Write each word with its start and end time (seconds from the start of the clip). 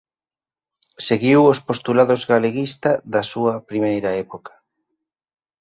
Seguiu 1.07 1.39
os 1.51 1.59
postulados 1.67 2.21
galeguista 2.31 2.91
da 3.13 3.21
súa 3.31 3.53
primeira 3.69 4.11
época. 4.25 4.53